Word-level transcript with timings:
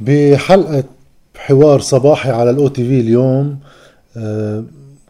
بحلقة 0.00 0.84
حوار 1.36 1.80
صباحي 1.80 2.30
على 2.30 2.50
ال 2.50 2.68
OTV 2.68 3.00
اليوم 3.00 3.58
آه، 4.16 4.64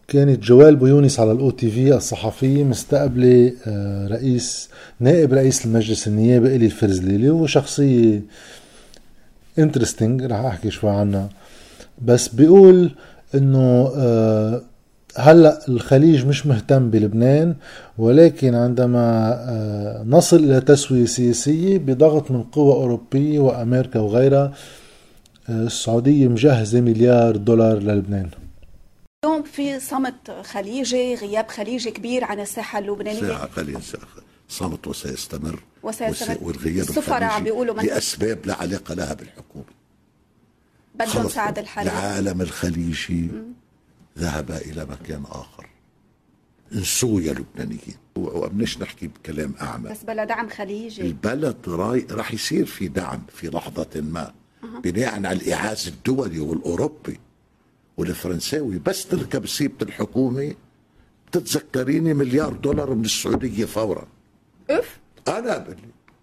كانت 0.07 0.43
جويل 0.43 0.75
بو 0.75 0.90
يونس 0.90 1.19
على 1.19 1.31
ال 1.31 1.49
OTV 1.51 1.95
الصحفية 1.95 2.63
مستقبلة 2.63 3.53
آه، 3.67 4.07
رئيس 4.07 4.69
نائب 4.99 5.33
رئيس 5.33 5.65
المجلس 5.65 6.07
النيابي 6.07 6.55
إيلي 6.55 6.65
الفرزلي 6.65 7.15
اللي 7.15 7.29
هو 7.29 7.47
شخصية 7.47 8.21
interesting 9.59 10.23
رح 10.23 10.37
أحكي 10.39 10.71
شوي 10.71 10.89
عنها. 10.89 11.29
بس 12.05 12.27
بيقول 12.27 12.91
إنه 13.35 13.91
آه، 13.95 14.61
هلأ 15.17 15.59
الخليج 15.69 16.25
مش 16.25 16.45
مهتم 16.47 16.89
بلبنان 16.89 17.55
ولكن 17.97 18.55
عندما 18.55 20.03
نصل 20.07 20.37
إلى 20.37 20.61
تسوية 20.61 21.05
سياسية 21.05 21.77
بضغط 21.77 22.31
من 22.31 22.43
قوى 22.43 22.73
أوروبية 22.73 23.39
وأمريكا 23.39 23.99
وغيرها 23.99 24.53
السعودية 25.51 26.27
مجهزة 26.27 26.81
مليار 26.81 27.35
دولار 27.35 27.77
للبنان. 27.77 28.29
اليوم 29.25 29.43
في 29.43 29.79
صمت 29.79 30.31
خليجي 30.31 31.15
غياب 31.15 31.47
خليجي 31.47 31.91
كبير 31.91 32.23
عن 32.23 32.39
الساحة 32.39 32.79
اللبنانية. 32.79 33.19
ساعة 33.19 33.45
قليل 33.45 33.79
صمت 34.49 34.87
وسيستمر. 34.87 35.63
وسيستمر. 35.83 36.37
والغياب 36.41 36.89
السفراء 36.89 37.23
عم 37.23 37.43
بيقولوا 37.43 37.75
لأسباب 37.75 38.45
لا 38.45 38.55
علاقة 38.55 38.93
لها 38.93 39.13
بالحكومة. 39.13 39.65
بدهم 40.95 41.29
ساعد 41.29 41.59
الحرب 41.59 41.85
العالم 41.85 42.41
الخليجي 42.41 43.29
ذهب 44.17 44.51
إلى 44.51 44.85
مكان 44.85 45.23
آخر. 45.23 45.67
انسوا 46.73 47.21
يا 47.21 47.33
لبنانيين. 47.33 47.95
وبنش 48.15 48.77
نحكي 48.77 49.07
بكلام 49.07 49.53
أعمى؟ 49.61 49.89
بس 49.89 50.03
بلا 50.03 50.23
دعم 50.23 50.49
خليجي. 50.49 51.01
البلد 51.01 51.57
راي 51.67 52.07
راح 52.11 52.33
يصير 52.33 52.65
في 52.65 52.87
دعم 52.87 53.21
في 53.33 53.47
لحظة 53.47 53.89
ما. 53.95 54.33
بناء 54.83 55.13
على 55.13 55.31
الإعاز 55.31 55.87
الدولي 55.87 56.39
والأوروبي 56.39 57.19
والفرنساوي 57.97 58.79
بس 58.79 59.07
تركب 59.07 59.47
سيبة 59.47 59.75
الحكومة 59.81 60.55
بتتذكريني 61.27 62.13
مليار 62.13 62.53
دولار 62.53 62.93
من 62.93 63.05
السعودية 63.05 63.65
فورا. 63.65 64.07
اف 64.69 64.99
أنا 65.27 65.57
بلي 65.57 65.75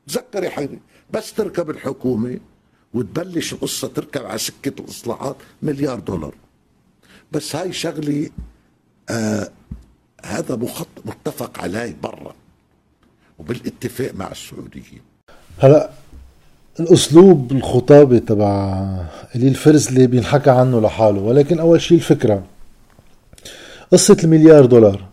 تذكري 0.07 0.51
حالي 0.51 0.79
بس 1.11 1.33
تركب 1.33 1.71
الحكومة 1.71 2.39
وتبلش 2.95 3.53
القصة 3.53 3.89
تركب 3.89 4.27
على 4.27 4.39
سكة 4.39 4.81
الإصلاحات 4.81 5.37
مليار 5.63 6.01
دولار. 6.01 6.35
بس 7.33 7.57
هاي 7.57 7.73
شغلة 7.73 8.31
آه 9.11 9.51
هذا 10.25 10.57
مخط 10.57 10.89
متفق 11.05 11.61
عليه 11.61 11.97
برا 12.03 12.35
وبالاتفاق 13.39 14.15
مع 14.15 14.31
السعوديين 14.31 15.01
هلا 15.59 15.91
الأسلوب 16.81 17.53
الخطابي 17.53 18.21
تبع 18.21 18.85
الي 19.37 19.49
الفرزلي 19.49 20.07
بينحكى 20.07 20.51
عنه 20.51 20.81
لحاله 20.81 21.21
ولكن 21.21 21.59
أول 21.61 21.81
شيء 21.81 21.99
الفكرة. 21.99 22.43
قصة 23.93 24.17
المليار 24.25 24.67
دولار. 24.67 25.05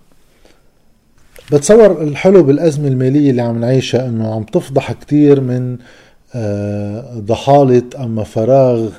بتصور 1.52 2.04
الحلو 2.04 2.44
بالأزمة 2.44 2.88
المالية 2.88 3.30
اللي 3.32 3.42
عم 3.42 3.60
نعيشها 3.60 4.08
أنه 4.08 4.36
عم 4.36 4.44
تفضح 4.44 4.92
كتير 4.92 5.42
من 5.42 5.78
آه، 6.36 7.20
ضحالة 7.20 7.84
أما 8.00 8.24
فراغ 8.24 8.90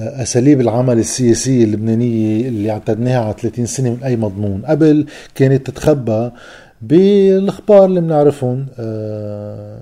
آه، 0.00 0.22
أساليب 0.22 0.60
العمل 0.60 0.98
السياسية 0.98 1.64
اللبنانية 1.64 2.48
اللي 2.48 2.70
اعتدناها 2.70 3.24
على 3.24 3.34
30 3.38 3.66
سنة 3.66 3.90
من 3.90 4.02
أي 4.04 4.16
مضمون. 4.16 4.62
قبل 4.66 5.06
كانت 5.34 5.66
تتخبى 5.66 6.30
بالأخبار 6.82 7.84
اللي 7.84 8.00
بنعرفهم 8.00 8.66
آه، 8.78 9.80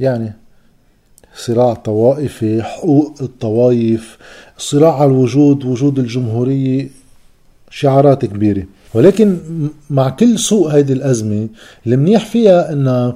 يعني 0.00 0.32
صراع 1.34 1.74
طوائفي 1.74 2.62
حقوق 2.62 3.14
الطوائف 3.22 4.18
صراع 4.58 4.94
على 5.00 5.10
الوجود 5.10 5.64
وجود 5.64 5.98
الجمهورية 5.98 6.88
شعارات 7.70 8.24
كبيرة. 8.24 8.64
ولكن 8.94 9.38
مع 9.90 10.10
كل 10.10 10.38
سوء 10.38 10.68
هيدي 10.70 10.92
الأزمة 10.92 11.48
المنيح 11.86 12.24
فيها 12.26 12.72
أن 12.72 13.12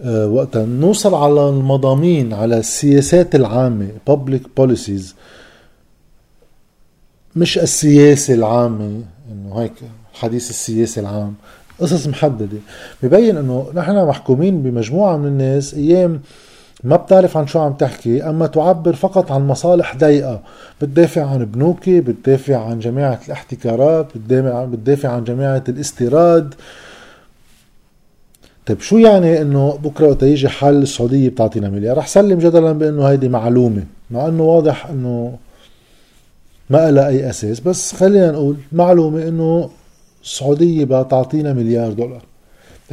آه، 0.00 0.26
وقتها 0.26 0.66
نوصل 0.66 1.14
على 1.14 1.48
المضامين 1.48 2.32
على 2.32 2.58
السياسات 2.58 3.34
العامة 3.34 3.88
public 4.10 4.60
policies. 4.60 5.14
مش 7.36 7.58
السياسة 7.58 8.34
العامة 8.34 9.02
إنه 9.32 9.60
هيك 9.62 9.72
الحديث 10.14 10.50
السياسي 10.50 11.00
العام 11.00 11.34
قصص 11.80 12.06
محددة. 12.06 12.58
ببين 13.02 13.36
إنه 13.36 13.70
نحن 13.74 14.06
محكومين 14.06 14.62
بمجموعة 14.62 15.16
من 15.16 15.26
الناس 15.26 15.74
أيام 15.74 16.20
ما 16.84 16.96
بتعرف 16.96 17.36
عن 17.36 17.46
شو 17.46 17.58
عم 17.58 17.72
تحكي 17.72 18.22
أما 18.22 18.46
تعبر 18.46 18.92
فقط 18.94 19.32
عن 19.32 19.46
مصالح 19.46 19.96
ضيقة. 19.96 20.40
بتدافع 20.80 21.26
عن 21.26 21.44
بنوكي 21.44 22.00
بتدافع 22.00 22.64
عن 22.64 22.78
جماعة 22.78 23.20
الاحتكارات 23.26 24.06
بتدافع 24.16 25.08
عن 25.08 25.24
جماعة 25.24 25.64
الاستيراد. 25.68 26.54
طيب 28.66 28.80
شو 28.80 28.98
يعني 28.98 29.40
إنه 29.42 29.78
بكرة 29.84 30.06
وقت 30.06 30.22
يجي 30.22 30.48
حل 30.48 30.82
السعودية 30.82 31.28
بتعطينا 31.28 31.68
مليار؟ 31.68 31.98
رح 31.98 32.06
سلم 32.06 32.38
جدلا 32.38 32.72
بإنه 32.72 33.04
هيدي 33.06 33.28
معلومة. 33.28 33.84
مع 34.10 34.28
إنه 34.28 34.42
واضح 34.42 34.86
إنه 34.86 35.38
ما 36.70 36.90
لها 36.90 37.08
أي 37.08 37.30
أساس 37.30 37.60
بس 37.60 37.94
خلينا 37.94 38.30
نقول 38.30 38.56
معلومة 38.72 39.28
إنه 39.28 39.70
السعودية 40.22 40.84
بدها 40.84 41.02
تعطينا 41.02 41.52
مليار 41.52 41.92
دولار. 41.92 42.22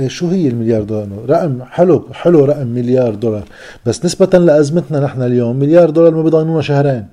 شو 0.07 0.27
هي 0.27 0.47
المليار 0.47 0.83
دولار؟ 0.83 1.09
رقم 1.29 1.63
حلو 1.63 2.07
حلو 2.11 2.45
رقم 2.45 2.67
مليار 2.67 3.15
دولار. 3.15 3.43
بس 3.85 4.05
نسبة 4.05 4.39
لأزمتنا 4.39 4.99
نحن 4.99 5.21
اليوم 5.21 5.55
مليار 5.55 5.89
دولار 5.89 6.15
ما 6.15 6.23
بيضاينونا 6.23 6.61
شهرين. 6.61 7.07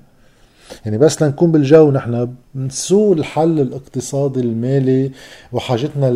يعني 0.84 0.98
بس 0.98 1.22
لنكون 1.22 1.52
بالجو 1.52 1.90
نحن 1.90 2.28
نسوء 2.54 3.12
الحل 3.12 3.60
الاقتصادي 3.60 4.40
المالي 4.40 5.10
وحاجتنا 5.52 6.10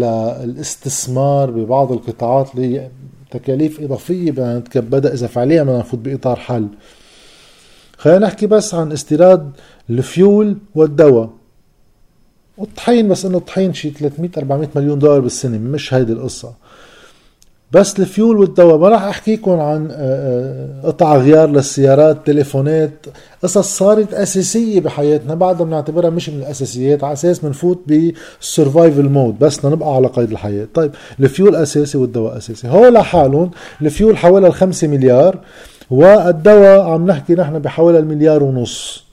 للاستثمار 0.45 1.51
ببعض 1.51 1.93
القطاعات 1.93 2.55
اللي 2.55 2.89
تكاليف 3.31 3.81
إضافية 3.81 4.31
بدنا 4.31 4.59
نتكبدها 4.59 5.13
إذا 5.13 5.27
فعليا 5.27 5.63
بدنا 5.63 5.79
نفوت 5.79 6.01
بإطار 6.01 6.37
حل. 6.37 6.69
خلينا 7.97 8.19
نحكي 8.19 8.47
بس 8.47 8.75
عن 8.75 8.93
استيراد 8.93 9.51
الفيول 9.91 10.57
والدواء. 10.75 11.31
والطحين 12.59 13.09
بس 13.09 13.25
إنه 13.27 13.39
الطحين 13.39 13.75
شي 13.75 13.91
300 13.91 14.31
400 14.39 14.69
مليون 14.77 14.99
دولار 14.99 15.21
بالسنة 15.21 15.59
مش 15.59 15.95
هيدي 15.95 16.13
القصة. 16.13 16.53
بس 17.73 18.01
الفيول 18.01 18.39
والدواء 18.39 18.79
ما 18.79 18.89
راح 18.89 19.03
أحكيكم 19.03 19.51
عن 19.61 19.89
آه، 19.91 19.95
آه، 20.85 20.87
قطع 20.87 21.17
غيار 21.17 21.49
للسيارات 21.51 22.27
تليفونات 22.27 23.07
قصص 23.43 23.79
صارت 23.79 24.15
أساسية 24.15 24.81
بحياتنا 24.81 25.35
بعدها 25.35 25.67
بنعتبرها 25.67 26.11
مش 26.11 26.29
من 26.29 26.39
الأساسيات 26.39 27.05
على 27.05 27.13
أساس 27.13 27.39
بنفوت 27.39 27.83
بال 27.87 28.11
survival 28.11 29.09
mode 29.09 29.39
بس 29.39 29.65
نبقى 29.65 29.95
على 29.95 30.07
قيد 30.07 30.31
الحياة. 30.31 30.67
طيب 30.75 30.91
الفيول 31.21 31.57
أساسي 31.57 31.99
والدواء 31.99 32.37
أساسي. 32.37 32.69
هو 32.69 32.89
لحالهم 32.89 33.51
الفيول 33.83 34.17
حوالي 34.17 34.47
الخمسة 34.47 34.89
مليار 34.89 35.39
والدواء 35.91 36.81
عم 36.81 37.07
نحكي 37.07 37.35
نحن 37.35 37.59
بحوالي 37.59 37.99
المليار 37.99 38.43
ونص. 38.43 39.04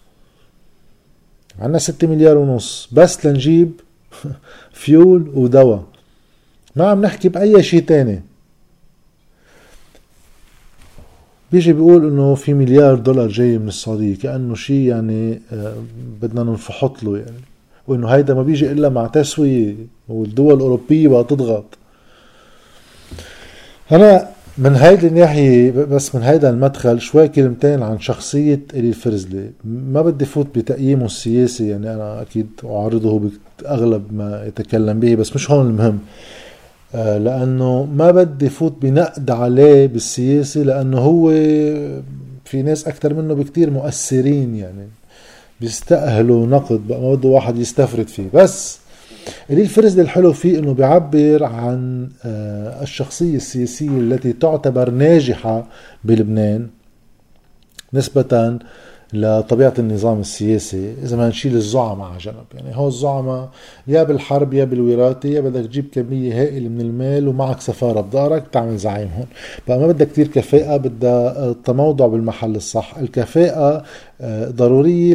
عنا 1.61 1.77
ستة 1.77 2.07
مليار 2.07 2.37
ونص. 2.37 2.89
بس 2.91 3.25
لنجيب 3.25 3.71
فيول 4.81 5.31
ودواء. 5.33 5.83
ما 6.75 6.87
عم 6.87 7.01
نحكي 7.01 7.29
بأي 7.29 7.63
شيء 7.63 7.83
تاني. 7.83 8.21
بيجي 11.51 11.73
بيقول 11.73 12.07
إنه 12.07 12.35
في 12.35 12.53
مليار 12.53 12.95
دولار 12.95 13.27
جاي 13.27 13.57
من 13.57 13.67
السعودية. 13.67 14.17
كأنه 14.17 14.55
شيء 14.55 14.87
يعني 14.87 15.41
آه، 15.53 15.75
بدنا 16.21 16.43
ننفحط 16.43 17.03
له 17.03 17.17
يعني. 17.17 17.41
وإنه 17.87 18.07
هيدا 18.07 18.33
ما 18.33 18.43
بيجي 18.43 18.71
إلا 18.71 18.89
مع 18.89 19.07
تسوية 19.07 19.75
والدول 20.09 20.53
الأوروبية 20.53 21.07
بقى 21.07 21.23
تضغط. 21.23 21.65
أنا 23.91 24.29
من 24.57 24.75
هيدي 24.75 25.07
الناحية 25.07 25.71
بس 25.71 26.15
من 26.15 26.23
هيدا 26.23 26.49
المدخل 26.49 27.01
شوي 27.01 27.27
كلمتين 27.27 27.83
عن 27.83 27.99
شخصية 27.99 28.59
إلي 28.73 28.89
الفرزلي 28.89 29.49
ما 29.65 30.01
بدي 30.01 30.25
فوت 30.25 30.47
بتقييمه 30.57 31.05
السياسي 31.05 31.69
يعني 31.69 31.93
أنا 31.93 32.21
أكيد 32.21 32.47
أعارضه 32.65 33.29
بأغلب 33.61 34.13
ما 34.13 34.45
يتكلم 34.47 34.99
به 34.99 35.15
بس 35.15 35.35
مش 35.35 35.51
هون 35.51 35.65
المهم. 35.65 35.99
آه، 36.95 37.17
لأنه 37.17 37.85
ما 37.85 38.11
بدي 38.11 38.49
فوت 38.49 38.75
بنقد 38.81 39.31
عليه 39.31 39.87
بالسياسي 39.87 40.63
لأنه 40.63 40.97
هو 40.97 41.29
في 42.45 42.61
ناس 42.65 42.87
أكثر 42.87 43.13
منه 43.13 43.33
بكتير 43.33 43.69
مؤثرين 43.69 44.55
يعني 44.55 44.87
بيستأهلوا 45.61 46.47
نقد 46.47 46.87
بقى 46.87 47.01
ما 47.01 47.13
بده 47.15 47.29
واحد 47.29 47.57
يستفرد 47.57 48.07
فيه. 48.07 48.27
بس 48.33 48.80
اللي 49.49 49.61
الفرز 49.61 49.99
الحلو 49.99 50.33
فيه 50.33 50.59
إنه 50.59 50.73
بيعبر 50.73 51.43
عن 51.43 52.09
آه، 52.25 52.83
الشخصية 52.83 53.35
السياسية 53.35 53.89
التي 53.89 54.33
تعتبر 54.33 54.89
ناجحة 54.89 55.67
بلبنان 56.03 56.67
نسبة 57.93 58.59
لطبيعة 59.13 59.73
النظام 59.79 60.19
السياسي 60.19 60.93
إذا 61.03 61.17
ما 61.17 61.27
نشيل 61.29 61.55
الزعماء 61.55 62.07
على 62.07 62.17
جنب. 62.17 62.45
يعني 62.53 62.77
هو 62.77 62.87
الزعماء 62.87 63.49
يا 63.87 64.03
بالحرب 64.03 64.53
يا 64.53 64.65
بالوراثة 64.65 65.29
يا 65.29 65.41
بدك 65.41 65.65
تجيب 65.65 65.85
كمية 65.91 66.41
هائلة 66.41 66.69
من 66.69 66.81
المال 66.81 67.27
ومعك 67.27 67.61
سفارة 67.61 68.01
بدارك 68.01 68.43
تعمل 68.51 68.77
زعيم 68.77 69.09
هون. 69.17 69.25
بقى 69.67 69.79
ما 69.79 69.87
بدها 69.87 70.07
كتير 70.07 70.27
كفاءة 70.27 70.77
بدها 70.77 71.49
التموضع 71.49 72.07
بالمحل 72.07 72.55
الصح. 72.55 72.97
الكفاءة 72.97 73.83
آه، 74.21 74.49
ضرورية 74.49 75.13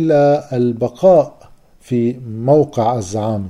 للبقاء 0.52 1.36
في 1.80 2.16
موقع 2.28 2.98
الزعامة. 2.98 3.48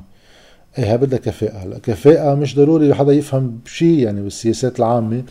إيه 0.78 0.96
بدها 0.96 1.18
كفاءة. 1.18 1.58
هلا 1.58 1.78
كفاءة 1.78 2.34
مش 2.34 2.56
ضروري 2.56 2.94
حدا 2.94 3.12
يفهم 3.12 3.58
شيء 3.66 3.98
يعني 3.98 4.22
بالسياسات 4.22 4.78
العامة 4.78 5.22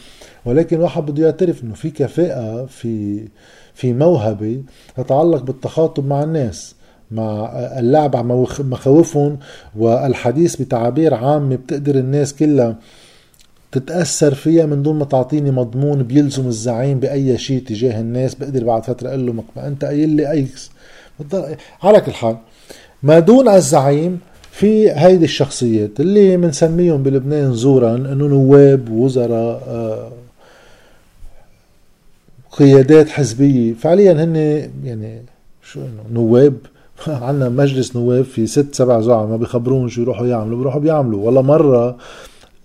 ولكن 0.45 0.79
واحد 0.79 1.05
بده 1.05 1.23
يعترف 1.23 1.63
إنه 1.63 1.73
في 1.73 1.89
كفاءة 1.89 2.65
في 2.65 3.25
في 3.73 3.93
موهبة 3.93 4.63
تتعلق 4.97 5.43
بالتخاطب 5.43 6.07
مع 6.07 6.23
الناس 6.23 6.75
مع 7.11 7.45
اللعب 7.79 8.15
على 8.15 8.45
مخاوفهم 8.59 9.37
والحديث 9.75 10.55
بتعابير 10.55 11.13
عامة 11.13 11.55
بتقدر 11.55 11.95
الناس 11.95 12.33
كلها 12.33 12.75
تتأثر 13.71 14.33
فيها 14.33 14.65
من 14.65 14.83
دون 14.83 14.99
ما 14.99 15.05
تعطيني 15.05 15.51
مضمون 15.51 16.03
بيلزم 16.03 16.47
الزعيم 16.47 16.99
بأي 16.99 17.37
شيء 17.37 17.63
تجاه 17.63 17.99
الناس. 18.01 18.35
بقدر 18.35 18.63
بعد 18.63 18.83
فترة 18.83 19.09
أقول 19.09 19.25
له 19.25 19.33
ما 19.33 19.67
أنت 19.67 19.85
قايل 19.85 20.09
لي 20.09 20.31
أيكس. 20.31 20.71
على 21.83 22.01
كل 22.01 22.11
حال 22.11 22.37
ما 23.03 23.19
دون 23.19 23.49
الزعيم 23.49 24.19
في 24.55 24.91
هيدي 24.91 25.25
الشخصيات 25.25 25.99
اللي 25.99 26.37
بنسميهم 26.37 27.03
بلبنان 27.03 27.53
زورا 27.53 27.95
إنه 27.95 28.27
نواب 28.27 28.89
وزراء 28.89 29.63
آه، 29.67 30.11
قيادات 32.51 33.09
حزبية. 33.09 33.73
فعليا 33.73 34.23
هن 34.23 34.35
يعني 34.83 35.21
شو 35.63 35.79
إنه 35.79 36.03
نواب؟ 36.13 36.53
عندنا 37.07 37.49
مجلس 37.49 37.95
نواب 37.95 38.23
في 38.23 38.47
ست 38.47 38.75
سبع 38.75 39.01
زعماء 39.01 39.37
بيخبرون 39.37 39.89
شو 39.89 40.01
يروحوا 40.01 40.27
يعملوا. 40.27 40.57
بيروحوا 40.57 40.81
بيعملوا. 40.81 41.25
والله 41.25 41.41
مرة 41.41 41.97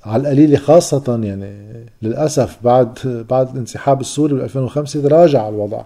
على 0.04 0.20
القليله 0.22 0.58
خاصة 0.58 1.20
يعني 1.24 1.52
للأسف 2.02 2.56
بعد 2.64 2.98
بعد 3.30 3.50
الانسحاب 3.52 4.00
السوري 4.00 4.34
بال 4.34 4.42
2005 4.42 5.02
تراجع 5.02 5.48
الوضع 5.48 5.82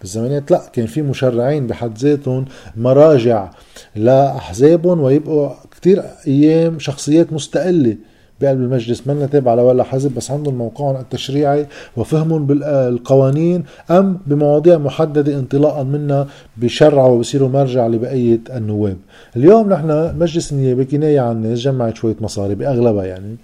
بالزمانيات 0.00 0.50
لا 0.50 0.62
كان 0.72 0.86
في 0.86 1.02
مشرعين 1.02 1.66
بحد 1.66 1.98
ذاتهم 1.98 2.44
مراجع 2.76 3.50
لأحزابهم 3.96 5.00
ويبقوا 5.00 5.50
كتير 5.70 6.02
أيام 6.26 6.78
شخصيات 6.78 7.32
مستقلة. 7.32 7.96
بقلب 8.40 8.60
المجلس 8.60 9.06
منا 9.06 9.26
تابع 9.26 9.54
لولا 9.54 9.84
حزب 9.84 10.14
بس 10.14 10.30
عندهم 10.30 10.54
موقعهم 10.54 10.96
التشريعي 10.96 11.66
وفهمهم 11.96 12.46
بالقوانين 12.46 13.64
أم 13.90 14.18
بمواضيع 14.26 14.78
محددة 14.78 15.38
انطلاقا 15.38 15.82
منها 15.82 16.26
بشرعوا 16.56 17.08
وبصيروا 17.08 17.48
مرجع 17.48 17.86
لبقية 17.86 18.40
النواب. 18.56 18.96
اليوم 19.36 19.68
نحن 19.72 20.18
مجلس 20.18 20.52
النيابة 20.52 20.84
كناية 20.84 21.20
عن 21.20 21.36
الناس 21.36 21.58
جمعت 21.58 21.96
شوية 21.96 22.16
مصاري 22.20 22.54
بأغلبها 22.54 23.04
يعني 23.04 23.36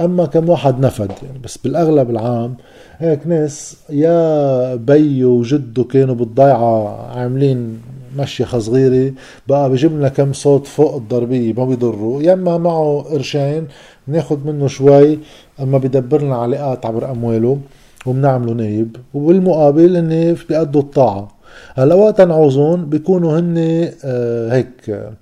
أما 0.00 0.26
كم 0.26 0.48
واحد 0.48 0.80
نفد 0.80 1.10
يعني 1.22 1.38
بس 1.44 1.56
بالأغلب 1.58 2.10
العام 2.10 2.54
هيك 2.98 3.26
ناس 3.26 3.76
يا 3.90 4.74
بيو 4.74 5.28
وجده 5.30 5.84
كانوا 5.84 6.14
بالضيعة 6.14 7.06
عاملين 7.18 7.78
مشيخة 8.18 8.58
صغيرة 8.58 9.12
بقى 9.48 9.70
بجيب 9.70 9.92
لنا 9.92 10.08
كم 10.08 10.32
صوت 10.32 10.66
فوق 10.66 10.94
الضربية 10.96 11.52
ما 11.52 11.64
بيضروا 11.64 12.22
يا 12.22 12.32
إما 12.32 12.58
معه 12.58 13.04
قرشين 13.10 13.66
ناخد 14.10 14.46
منه 14.46 14.66
شوي 14.66 15.18
أما 15.60 15.78
بدبر 15.78 16.22
لنا 16.22 16.36
علاقات 16.36 16.86
عبر 16.86 17.10
أمواله 17.10 17.58
وبنعمله 18.06 18.52
نايب. 18.52 18.96
وبالمقابل 19.14 19.96
هن 19.96 20.36
بيأدوا 20.48 20.80
الطاعة. 20.80 21.28
هلا 21.74 21.94
وقت 21.94 22.20
نعوزون 22.20 22.84
بيكونوا 22.84 23.38
هن 23.38 23.88
آه 24.04 24.52
هيك 24.52 24.90
آه 24.90 25.12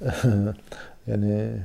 يعني 1.08 1.60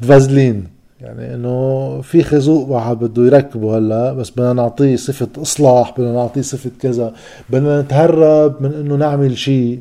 فازلين. 0.00 0.66
يعني 1.00 1.34
إنه 1.34 2.00
في 2.00 2.22
خازوق 2.22 2.68
واحد 2.68 2.98
بده 2.98 3.26
يركبه 3.26 3.78
هلا 3.78 4.12
بس 4.12 4.30
بدنا 4.30 4.52
نعطيه 4.52 4.96
صفة 4.96 5.28
إصلاح 5.42 5.94
بدنا 5.98 6.12
نعطيه 6.12 6.40
صفة 6.40 6.70
كذا 6.80 7.12
بدنا 7.50 7.80
نتهرب 7.82 8.62
من 8.62 8.74
إنه 8.74 8.94
نعمل 8.96 9.38
شيء. 9.38 9.80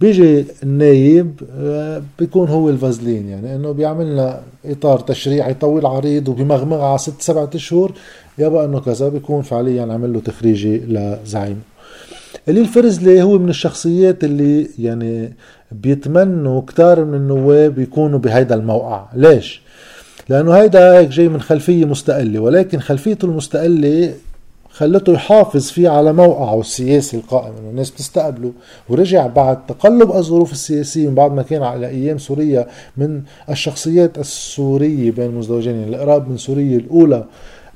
بيجي 0.00 0.44
النايب 0.62 1.40
آه، 1.58 2.02
بيكون 2.18 2.48
هو 2.48 2.70
الفازلين 2.70 3.28
يعني 3.28 3.56
إنه 3.56 3.72
بيعمل 3.72 4.12
لنا 4.12 4.40
إطار 4.64 4.98
تشريعي 4.98 5.54
طويل 5.54 5.86
عريض 5.86 6.28
وبمغمغ 6.28 6.84
على 6.84 6.98
ست 6.98 7.20
سبعة 7.22 7.50
أشهر 7.54 7.92
يابا 8.38 8.64
إنه 8.64 8.80
كذا 8.80 9.08
بيكون 9.08 9.42
فعليا 9.42 9.82
عمل 9.82 10.12
له 10.12 10.20
تخريجي 10.20 10.78
لزعيم 10.78 11.62
اللي 12.48 12.60
الفرزلي 12.60 13.22
هو 13.22 13.38
من 13.38 13.48
الشخصيات 13.48 14.24
اللي 14.24 14.68
يعني 14.78 15.32
بيتمنوا 15.72 16.60
كتار 16.60 17.04
من 17.04 17.14
النواب 17.14 17.78
يكونوا 17.78 18.18
بهيدا 18.18 18.54
الموقع 18.54 19.06
ليش؟ 19.14 19.62
لأنه 20.28 20.52
هيدا 20.52 20.98
هيك 20.98 21.08
جاي 21.08 21.28
من 21.28 21.40
خلفية 21.40 21.84
مستقلة 21.84 22.40
ولكن 22.40 22.80
خلفيته 22.80 23.26
المستقلة 23.26 24.14
خلته 24.76 25.12
يحافظ 25.12 25.70
فيه 25.70 25.88
على 25.88 26.12
موقعه 26.12 26.60
السياسي 26.60 27.16
القائم 27.16 27.52
إنه 27.60 27.70
الناس 27.70 27.90
بتستقبله. 27.90 28.52
ورجع 28.88 29.26
بعد 29.26 29.66
تقلب 29.66 30.12
الظروف 30.12 30.52
السياسية 30.52 31.08
من 31.08 31.14
بعد 31.14 31.32
ما 31.32 31.42
كان 31.42 31.62
على 31.62 31.86
أيام 31.86 32.18
سوريا 32.18 32.66
من 32.96 33.22
الشخصيات 33.50 34.18
السورية 34.18 35.10
بين 35.10 35.26
المزدوجين 35.26 35.76
يعني 35.76 35.96
القراب 35.96 36.28
من 36.30 36.36
سوريا 36.36 36.76
الأولى 36.76 37.24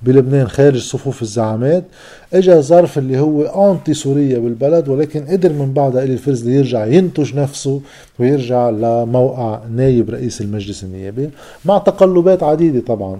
بلبنان 0.02 0.48
خارج 0.48 0.80
صفوف 0.82 1.22
الزعامات. 1.22 1.84
اجى 2.32 2.54
ظرف 2.62 2.98
اللي 2.98 3.18
هو 3.18 3.72
انتي 3.72 3.94
سوريا 3.94 4.38
بالبلد 4.38 4.88
ولكن 4.88 5.24
قدر 5.26 5.52
من 5.52 5.72
بعدها 5.72 6.02
إلي 6.02 6.12
الفرز 6.12 6.48
يرجع 6.48 6.86
ينتج 6.86 7.34
نفسه 7.34 7.80
ويرجع 8.18 8.70
لموقع 8.70 9.60
نايب 9.76 10.10
رئيس 10.10 10.40
المجلس 10.40 10.84
النيابي 10.84 11.30
مع 11.64 11.78
تقلبات 11.78 12.42
عديدة 12.42 12.80
طبعا. 12.80 13.18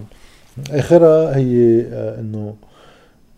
آخرها 0.71 1.37
هي 1.37 1.81
آه، 1.81 2.19
إنه 2.19 2.53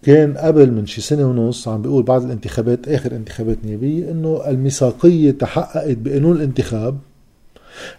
كان 0.05 0.37
قبل 0.37 0.71
من 0.71 0.85
شي 0.85 1.01
سنة 1.01 1.29
ونص 1.29 1.67
عم 1.67 1.81
بيقول 1.81 2.03
بعد 2.03 2.23
الانتخابات 2.23 2.87
آخر 2.87 3.11
انتخابات 3.11 3.57
نيابية 3.65 4.11
إنه 4.11 4.41
الميثاقية 4.47 5.31
تحققت 5.31 5.97
بقانون 5.97 6.35
الانتخاب. 6.35 6.97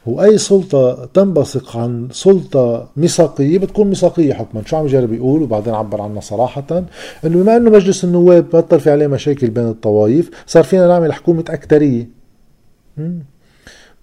وأي 0.07 0.39
سلطة 0.39 1.05
تنبثق 1.15 1.77
عن 1.77 2.09
سلطة 2.13 2.89
ميثاقية 2.97 3.59
بتكون 3.59 3.87
ميثاقية 3.87 4.35
حكما. 4.35 4.63
شو 4.67 4.77
عم 4.77 4.87
يجرب 4.87 5.13
يقول؟ 5.13 5.43
وبعدين 5.43 5.75
عبر 5.75 6.01
عنها 6.01 6.21
صراحة 6.21 6.65
إنه 7.25 7.43
بما 7.43 7.57
إنه 7.57 7.71
مجلس 7.71 8.05
النواب 8.05 8.51
بطل 8.51 8.81
في 8.81 8.91
عليه 8.91 9.07
مشاكل 9.07 9.51
بين 9.51 9.69
الطوائف 9.69 10.31
صار 10.47 10.65
فينا 10.65 10.89
نعمل 10.89 11.13
حكومة 11.13 11.45
أكترية. 11.49 12.09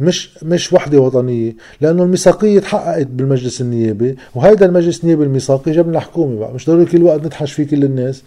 مش 0.01 0.43
مش 0.43 0.73
وحدة 0.73 0.99
وطنية 0.99 1.55
لأنه 1.81 2.03
الميثاقية 2.03 2.59
تحققت 2.59 3.07
بالمجلس 3.07 3.61
النيابي 3.61 4.15
وهيدا 4.35 4.65
المجلس 4.65 5.01
النيابي 5.01 5.23
الميثاقي 5.23 5.71
جاب 5.71 5.89
لنا 5.89 5.99
حكومه 5.99 6.39
بقى. 6.39 6.53
مش 6.53 6.67
ضروري 6.69 6.85
كل 6.85 7.03
وقت 7.03 7.25
نتحش 7.25 7.51
فيه 7.53 7.63
كل 7.67 7.83
الناس. 7.83 8.23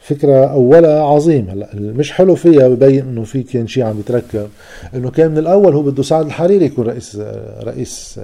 فكرة 0.00 0.44
أولها 0.44 1.02
عظيم. 1.02 1.46
هلا 1.50 1.68
مش 1.74 2.12
حلو 2.12 2.34
فيها 2.34 2.68
ببين 2.68 3.02
إنه 3.08 3.22
في 3.24 3.42
كان 3.42 3.66
شيء 3.66 3.84
عم 3.84 4.00
يتركب 4.00 4.48
إنه 4.94 5.10
كان 5.10 5.30
من 5.30 5.38
الأول 5.38 5.74
هو 5.74 5.82
بده 5.82 6.02
سعد 6.02 6.26
الحريري 6.26 6.64
يكون 6.64 6.86
رئيس 6.86 7.18
رئيس 7.62 8.20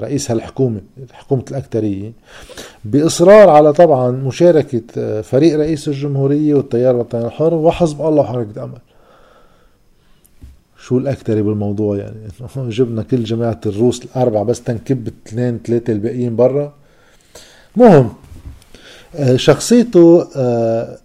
رئيس 0.00 0.30
هالحكومة 0.30 0.80
حكومة 1.12 1.42
الأكترية. 1.50 2.12
بإصرار 2.84 3.50
على 3.50 3.72
طبعا 3.72 4.10
مشاركة 4.10 5.20
فريق 5.22 5.58
رئيس 5.58 5.88
الجمهورية 5.88 6.54
والتيار 6.54 6.94
الوطني 6.94 7.26
الحر 7.26 7.54
وحزب 7.54 8.00
الله 8.00 8.20
وحركة 8.22 8.64
أمل. 8.64 8.78
شو 10.78 10.98
الأكتري 10.98 11.42
بالموضوع 11.42 11.96
يعني؟ 11.96 12.16
جبنا 12.70 13.02
كل 13.02 13.24
جماعة 13.24 13.60
الروس 13.66 14.04
الأربعة 14.04 14.44
بس 14.44 14.62
تنكب 14.62 15.08
اثنين 15.26 15.58
ثلاثة 15.66 15.92
الباقيين 15.92 16.36
برا. 16.36 16.74
مهم. 17.76 18.08
آه، 19.14 19.36
شخصيته 19.36 20.28
آه، 20.36 20.98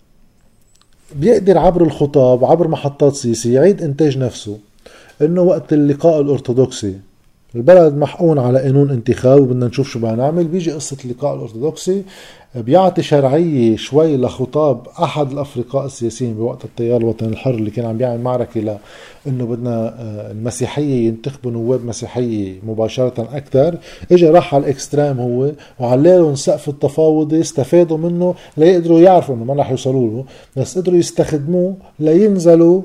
بيقدر 1.16 1.58
عبر 1.58 1.84
الخطاب 1.84 2.46
عبر 2.46 2.68
محطات 2.68 3.16
سياسية 3.16 3.56
يعيد 3.56 3.82
إنتاج 3.82 4.18
نفسه 4.18 4.58
إنه 5.22 5.42
وقت 5.42 5.74
اللقاء 5.74 6.22
الأرثوذكسي. 6.22 7.00
البلد 7.56 7.98
محقون 7.98 8.40
على 8.40 8.60
قانون 8.60 8.90
انتخاب 8.92 9.42
وبدنا 9.42 9.68
نشوف 9.68 9.90
شو 9.90 10.00
بدنا 10.00 10.16
نعمل. 10.16 10.44
بيجي 10.44 10.72
قصة 10.72 10.98
اللقاء 11.06 11.36
الأرثوذكسي 11.36 12.04
بيعطي 12.56 13.02
شرعية 13.02 13.76
شوي 13.76 14.18
لخطاب 14.18 14.88
أحد 15.04 15.32
الأفرقاء 15.32 15.86
السياسيين 15.86 16.34
بوقت 16.34 16.66
التيار 16.66 17.02
الوطني 17.02 17.30
الحر 17.30 17.52
اللي 17.52 17.72
كان 17.72 17.86
عم 17.86 17.98
بيعمل 17.98 18.22
معركة 18.22 18.62
لأنه 19.26 19.46
بدنا 19.46 19.88
آه، 20.00 20.32
المسيحية 20.32 21.08
ينتخبوا 21.08 21.52
نواب 21.52 21.86
مسيحية 21.86 22.60
مباشرة 22.64 23.28
أكثر. 23.34 23.78
إجا 24.12 24.32
راح 24.32 24.56
على 24.56 24.64
الإكستريم 24.64 25.20
هو 25.20 25.52
وعلالهم 25.80 26.36
سقف 26.36 26.70
التفاوضي 26.70 27.42
استفادوا 27.42 27.98
منه 27.98 28.36
ليقدروا 28.58 29.00
يعرفوا 29.00 29.36
إنه 29.36 29.44
ما 29.44 29.54
رح 29.54 29.72
يوصلوا 29.72 30.10
له 30.12 30.26
بس 30.58 30.78
قدروا 30.78 30.98
يستخدموه 30.98 31.76
لينزلوا 32.00 32.82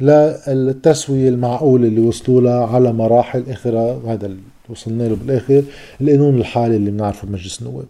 للتسوية 0.00 1.28
المعقولة 1.28 1.88
اللي 1.88 2.00
وصلوا 2.00 2.40
لها 2.40 2.66
على 2.66 2.92
مراحل 2.92 3.44
أخرى 3.50 4.00
هذا 4.06 4.26
اللي 4.26 4.40
وصلنا 4.68 5.02
له 5.02 5.16
بالآخر 5.16 5.62
القانون 6.00 6.38
الحالي 6.38 6.76
اللي 6.76 6.90
بنعرفه 6.90 7.28
بمجلس 7.28 7.62
النواب. 7.62 7.84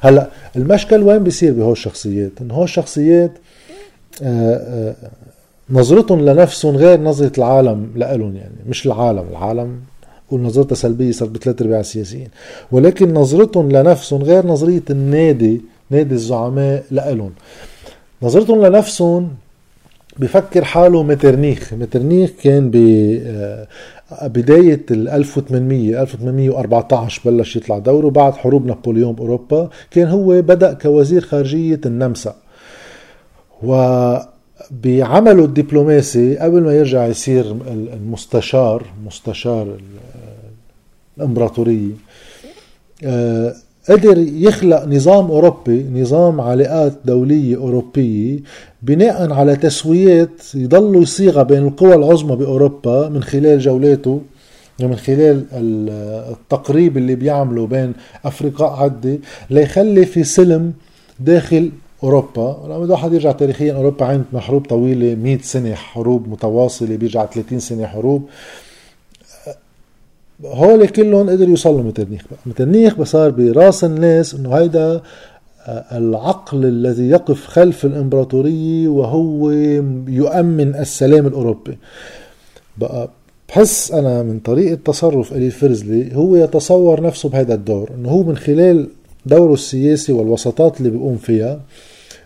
هلأ 0.00 0.30
المشكل 0.56 1.02
وين 1.02 1.18
بيصير 1.24 1.52
بهول 1.52 1.72
الشخصيات؟ 1.72 2.32
إنه 2.40 2.54
هول 2.54 2.64
الشخصيات 2.64 3.32
آه، 4.22 4.54
آه، 4.54 4.94
نظرتهم 5.70 6.20
لنفسهم 6.20 6.76
غير 6.76 7.00
نظرة 7.00 7.32
العالم 7.38 7.90
لإلهم 7.96 8.36
يعني 8.36 8.54
مش 8.68 8.86
العالم. 8.86 9.24
العالم 9.30 9.80
قول 10.30 10.40
نظرتها 10.40 10.74
سلبية 10.76 11.12
صارت 11.12 11.30
بثلاث 11.30 11.62
أرباع 11.62 11.80
السياسيين. 11.80 12.28
ولكن 12.72 13.14
نظرتهم 13.14 13.72
لنفسهم 13.72 14.22
غير 14.22 14.46
نظرية 14.46 14.82
النادي 14.90 15.60
نادي 15.90 16.14
الزعماء 16.14 16.84
لإلهم. 16.90 17.32
نظرتهم 18.22 18.66
لنفسهم 18.66 19.30
بفكر 20.20 20.64
حاله 20.64 21.02
مترنيخ 21.02 21.74
مترنيخ 21.74 22.30
كان 22.42 22.70
ب 22.70 22.76
آه، 23.26 23.66
بداية 24.26 24.86
ال 24.90 25.08
1800 25.08 26.02
1814 26.02 27.22
بلش 27.24 27.56
يطلع 27.56 27.78
دوره 27.78 28.10
بعد 28.10 28.34
حروب 28.34 28.66
نابليون 28.66 29.12
بأوروبا. 29.12 29.70
كان 29.90 30.08
هو 30.08 30.42
بدأ 30.42 30.72
كوزير 30.72 31.20
خارجية 31.20 31.80
النمسا. 31.86 32.34
و 33.62 33.74
بعمله 34.70 35.44
الدبلوماسي 35.44 36.36
قبل 36.36 36.62
ما 36.62 36.72
يرجع 36.74 37.06
يصير 37.06 37.56
المستشار 37.72 38.84
مستشار 39.06 39.78
الإمبراطورية 41.18 41.92
آه، 43.04 43.54
قدر 43.88 44.18
يخلق 44.18 44.84
نظام 44.84 45.30
أوروبي 45.30 45.86
نظام 45.94 46.40
علاقات 46.40 46.92
دولية 47.04 47.56
أوروبية 47.56 48.38
بناء 48.82 49.32
على 49.32 49.56
تسويات 49.56 50.54
يضلوا 50.54 51.02
يصيغها 51.02 51.42
بين 51.42 51.66
القوى 51.66 51.94
العظمى 51.94 52.36
بأوروبا 52.36 53.08
من 53.08 53.22
خلال 53.22 53.58
جولاته 53.58 54.20
من 54.80 54.96
خلال 54.96 55.44
التقريب 56.32 56.96
اللي 56.96 57.14
بيعمله 57.14 57.66
بين 57.66 57.92
افرقاء 58.24 58.82
عدة 58.82 59.18
ليخلي 59.50 60.06
في 60.06 60.24
سلم 60.24 60.72
داخل 61.20 61.70
أوروبا. 62.02 62.62
لما 62.64 62.84
الواحد 62.84 63.12
يرجع 63.12 63.32
تاريخيا 63.32 63.72
أوروبا 63.72 64.06
عندنا 64.06 64.40
حروب 64.40 64.66
طويلة 64.66 65.14
100 65.14 65.38
سنة 65.38 65.74
حروب 65.74 66.28
متواصلة 66.28 66.96
بيرجع 66.96 67.26
30 67.26 67.58
سنة 67.58 67.86
حروب. 67.86 68.28
هول 70.44 70.86
كلهم 70.88 71.30
قدر 71.30 71.48
يوصلوا 71.48 71.82
مترنيخ 71.82 72.22
بقى. 72.30 72.40
مترنيخ 72.46 73.02
صار 73.02 73.30
براس 73.30 73.84
الناس 73.84 74.34
إنه 74.34 74.54
هيدا 74.54 75.00
آه، 75.66 75.98
العقل 75.98 76.64
الذي 76.64 77.08
يقف 77.08 77.46
خلف 77.46 77.84
الإمبراطورية 77.84 78.88
وهو 78.88 79.50
يؤمن 80.08 80.74
السلام 80.74 81.26
الأوروبي. 81.26 81.78
بقى 82.78 83.08
بحس 83.48 83.92
أنا 83.92 84.22
من 84.22 84.38
طريقة 84.38 84.78
تصرف 84.84 85.32
إلي 85.32 85.50
فرزلي 85.50 86.16
هو 86.16 86.36
يتصور 86.36 87.02
نفسه 87.02 87.28
بهذا 87.28 87.54
الدور 87.54 87.90
إنه 87.98 88.08
هو 88.08 88.22
من 88.22 88.36
خلال 88.36 88.88
دوره 89.26 89.52
السياسي 89.52 90.12
والوسطات 90.12 90.78
اللي 90.78 90.90
بيقوم 90.90 91.16
فيها 91.16 91.60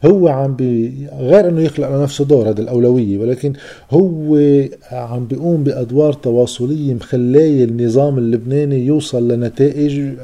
هو 0.04 0.28
عم 0.28 0.54
بي 0.56 1.06
غير 1.12 1.48
إنه 1.48 1.60
يخلق 1.60 1.88
لنفسه 1.88 2.24
دور 2.24 2.48
هذا 2.48 2.60
الأولوية 2.60 3.18
ولكن 3.18 3.52
هو 3.90 4.36
عم 4.92 5.26
بيقوم 5.26 5.64
بأدوار 5.64 6.12
تواصلية 6.12 6.94
مخلاي 6.94 7.64
النظام 7.64 8.18
اللبناني 8.18 8.86
يوصل 8.86 9.28
لنتائج 9.28 10.14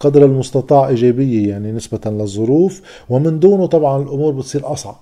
قدر 0.00 0.24
المستطاع 0.24 0.88
إيجابية 0.88 1.48
يعني 1.48 1.72
نسبة 1.72 2.00
للظروف 2.06 2.82
ومن 3.08 3.38
دونه 3.40 3.66
طبعا 3.66 4.02
الأمور 4.02 4.32
بتصير 4.32 4.72
أصعب. 4.72 4.96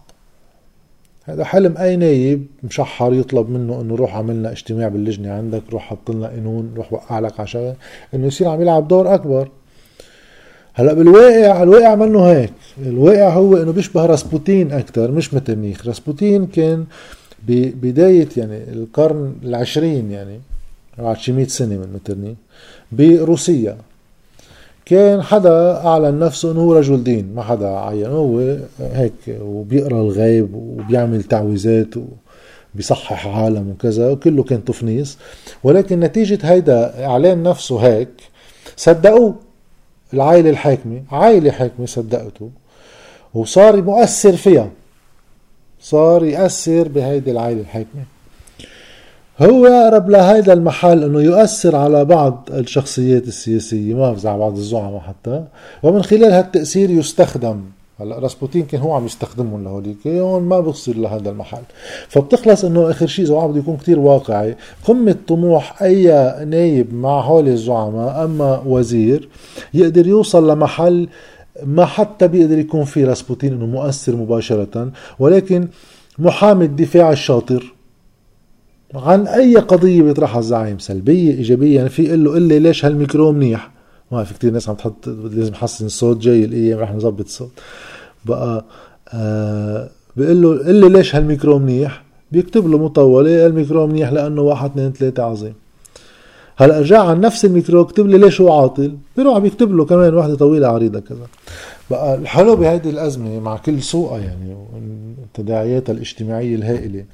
هذا 1.25 1.45
حلم 1.45 1.77
أي 1.77 1.97
نايب 1.97 2.47
مشحر 2.63 3.13
يطلب 3.15 3.51
منه 3.51 3.81
إنه 3.81 3.97
روح 3.97 4.17
عملنا 4.17 4.53
اجتماع 4.53 4.89
باللجنة 4.89 5.33
عندك 5.33 5.63
روح 5.73 5.91
حط 5.91 6.11
لنا 6.11 6.27
قانون 6.27 6.75
روح 6.77 6.93
وقع 6.93 7.19
لك 7.19 7.41
على 7.41 7.49
شغله 7.49 7.75
إنه 8.15 8.27
يصير 8.27 8.49
عم 8.49 8.63
يلعب 8.63 8.89
دور 8.89 9.15
أكبر. 9.15 9.49
هلأ 10.75 10.93
بالواقع 10.93 11.63
الواقع 11.63 11.95
منه 11.95 12.27
هيك. 12.27 12.53
الواقع 12.79 13.29
هو 13.29 13.57
إنه 13.57 13.73
بيشبه 13.73 14.07
راسبوتين 14.07 14.73
أكثر 14.73 15.11
مش 15.11 15.35
مترنيخ 15.35 15.87
راسبوتين 15.87 16.47
كان 16.47 16.85
ببداية 17.49 18.29
يعني 18.37 18.63
القرن 18.73 19.35
العشرين 19.43 20.11
يعني 20.11 20.41
بعد 20.99 21.17
شي 21.17 21.33
100 21.33 21.47
سنة 21.47 21.77
من 21.77 21.93
مترنيخ 21.95 22.37
بروسيا. 22.93 23.77
كان 24.85 25.23
حدا 25.23 25.77
أعلن 25.77 26.19
نفسه 26.19 26.53
إنه 26.53 26.61
هو 26.61 26.73
رجل 26.73 27.05
دين 27.05 27.35
ما 27.35 27.43
حدا 27.43 27.69
عين. 27.69 28.07
هو 28.07 28.57
هيك 28.81 29.13
وبيقرأ 29.41 30.01
الغيب 30.03 30.55
وبيعمل 30.55 31.23
تعويذات 31.23 31.95
وبيصحح 32.75 33.27
عالم 33.27 33.71
وكذا 33.71 34.11
وكله 34.11 34.43
كان 34.43 34.65
تفنيس. 34.65 35.19
ولكن 35.65 36.01
نتيجة 36.01 36.39
هيدا 36.43 37.07
إعلان 37.07 37.43
نفسه 37.43 37.79
هيك 37.79 38.09
صدقوه. 38.77 39.35
العائلة 40.15 40.51
الحاكمة 40.51 41.03
عائلة 41.11 41.51
حاكمة 41.51 41.87
صدقته. 41.87 42.51
وصار 43.37 43.83
مؤثر 43.83 44.37
فيها. 44.37 44.71
صار 45.81 46.25
يأثر 46.25 46.89
بهيدي 46.89 47.31
العائلة 47.31 47.61
الحاكمة. 47.61 48.03
هو 49.41 49.67
أقرب 49.67 50.11
لهيدا 50.11 50.53
المحل 50.53 51.05
أنه 51.05 51.21
يؤثر 51.21 51.77
على 51.77 52.05
بعض 52.05 52.49
الشخصيات 52.53 53.29
السياسية 53.29 53.95
ما 53.95 54.13
بفزع 54.13 54.37
بعض 54.37 54.57
الزعماء 54.57 55.01
حتى. 55.01 55.45
ومن 55.83 56.03
خلال 56.03 56.33
هالتأثير 56.33 56.91
يستخدم. 56.91 57.61
هلأ 58.01 58.19
راسبوتين 58.19 58.65
كان 58.67 58.81
هو 58.81 58.93
عم 58.93 59.07
يستخدمهم 59.07 59.65
لهوليك 59.65 60.07
هون 60.07 60.43
ما 60.43 60.61
بصير 60.61 60.97
لهذا 60.97 61.31
المحل. 61.31 61.63
فبتخلص 62.09 62.65
إنه 62.65 62.91
آخر 62.91 63.07
شيء 63.07 63.25
اذا 63.25 63.47
بده 63.47 63.59
يكون 63.59 63.77
كثير 63.77 63.99
واقعي. 63.99 64.57
قمة 64.85 65.17
طموح 65.29 65.83
أي 65.83 66.05
نايب 66.45 66.95
مع 66.95 67.21
هول 67.21 67.49
الزعماء 67.49 68.25
أما 68.25 68.63
وزير 68.67 69.29
يقدر 69.75 70.07
يوصل 70.07 70.51
لمحل 70.51 71.09
ما 71.65 71.85
حتى 71.85 72.29
بيقدر 72.29 72.59
يكون 72.59 72.85
في 72.85 73.05
راسبوتين 73.05 73.53
إنه 73.53 73.67
مؤثر 73.67 74.17
مباشرة 74.17 74.91
ولكن 75.19 75.69
محامي 76.19 76.65
الدفاع 76.65 77.13
الشاطر 77.13 77.73
عن 78.95 79.27
أي 79.27 79.57
قضية 79.57 80.03
بيطرحها 80.03 80.39
الزعيم 80.39 80.79
سلبية 80.79 81.33
إيجابية 81.33 81.77
يعني 81.77 81.89
في 81.89 82.03
يقول 82.03 82.25
له 82.25 82.33
قل 82.33 82.43
لي 82.43 82.59
ليش 82.59 82.85
هالميكرو 82.85 83.33
منيح؟ 83.33 83.71
ما 84.13 84.25
في 84.25 84.35
كتير 84.35 84.51
ناس 84.53 84.69
عم 84.69 84.75
تحط 84.75 85.09
لازم 85.09 85.53
نحسن 85.53 85.87
الصوت 85.87 86.17
جاي 86.19 86.45
الأيام 86.45 86.79
رح 86.79 86.93
نظبط 86.95 87.25
الصوت. 87.25 87.51
بقى 88.25 88.65
آه 89.09 89.91
بقول 90.17 90.43
له 90.43 90.59
قل 90.59 90.75
لي 90.75 90.89
ليش 90.89 91.17
هالميكرو 91.17 91.59
منيح؟ 91.59 92.05
بيكتب 92.33 92.71
له 92.71 92.79
مطولة 92.79 93.47
الميكرو 93.47 93.87
منيح؟ 93.87 94.13
لأنه 94.13 94.43
واحد 94.43 94.71
اثنين 94.71 94.93
ثلاثة 94.93 95.23
عظيم. 95.23 95.55
هلا 96.57 96.81
رجع 96.81 97.03
عن 97.03 97.21
نفس 97.21 97.45
الميكرو 97.45 97.81
اكتب 97.83 98.07
لي 98.07 98.19
ليش 98.19 98.41
هو 98.41 98.61
عاطل؟ 98.61 98.95
بيروح 99.17 99.39
بيكتب 99.39 99.73
له 99.77 99.85
كمان 99.85 100.15
واحدة 100.15 100.35
طويلة 100.37 100.69
عريضة 100.69 101.01
كذا 101.01 101.27
بقى 101.91 102.15
الحلو 102.15 102.57
بهيدي 102.57 102.91
الأزمة 102.91 103.41
مع 103.41 103.57
كل 103.57 103.83
سوءها 103.83 104.19
يعني 104.19 104.57
تداعياتها 105.35 105.93
الاجتماعية 105.93 106.55
الهائلة 106.55 107.05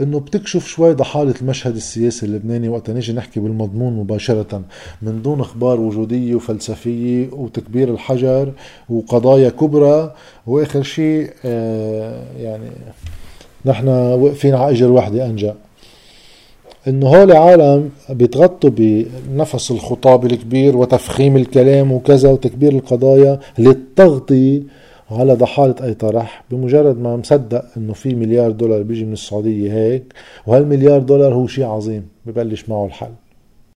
إنه 0.00 0.20
بتكشف 0.20 0.66
شوي 0.66 0.92
ضحالة 0.94 1.34
المشهد 1.42 1.76
السياسي 1.76 2.26
اللبناني 2.26 2.68
وقت 2.68 2.90
نيجي 2.90 3.12
نحكي 3.12 3.40
بالمضمون 3.40 3.92
مباشرة 3.96 4.62
من 5.02 5.22
دون 5.22 5.40
أخبار 5.40 5.80
وجودية 5.80 6.34
وفلسفية 6.34 7.28
وتكبير 7.32 7.88
الحجر 7.90 8.52
وقضايا 8.90 9.48
كبرى. 9.48 10.14
وآخر 10.46 10.82
شيء 10.82 11.30
آه 11.44 12.24
يعني 12.40 12.70
نحن 13.64 13.88
واقفين 13.88 14.54
على 14.54 14.70
إجر 14.70 14.90
وحدة 14.90 15.26
أنجا. 15.26 15.54
إنه 16.88 17.08
هول 17.08 17.32
عالم 17.32 17.90
بيتغطوا 18.10 18.70
بنفس 18.70 19.70
الخطاب 19.70 20.24
الكبير 20.26 20.76
وتفخيم 20.76 21.36
الكلام 21.36 21.92
وكذا 21.92 22.30
وتكبير 22.30 22.72
القضايا 22.72 23.38
للتغطية 23.58 24.60
على 25.10 25.34
ضحالة 25.34 25.74
أي 25.82 25.94
طرح 25.94 26.44
بمجرد 26.50 26.98
ما 27.00 27.16
مصدق 27.16 27.64
إنه 27.76 27.92
في 27.92 28.14
مليار 28.14 28.50
دولار 28.50 28.82
بيجي 28.82 29.04
من 29.04 29.12
السعودية 29.12 29.72
هيك 29.72 30.12
وهالمليار 30.46 31.00
دولار 31.00 31.34
هو 31.34 31.46
شيء 31.46 31.64
عظيم 31.64 32.06
ببلش 32.26 32.68
معه 32.68 32.86
الحل. 32.86 33.12